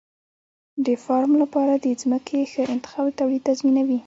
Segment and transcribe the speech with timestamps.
[0.85, 3.99] د فارم لپاره د ځمکې ښه انتخاب د تولید تضمینوي.